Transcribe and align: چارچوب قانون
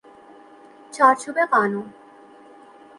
چارچوب 0.91 1.37
قانون 1.51 1.93